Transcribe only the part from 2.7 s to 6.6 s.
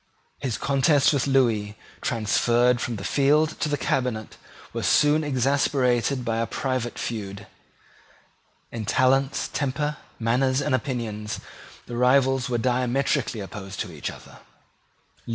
from the field to the cabinet, was soon exasperated by a